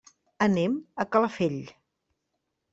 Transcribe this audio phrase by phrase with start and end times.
[0.45, 1.61] Anem a Calafell.